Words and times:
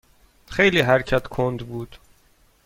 خیلی 0.47 0.81
حرکت 0.81 1.27
کند 1.27 1.67
بود. 1.67 1.97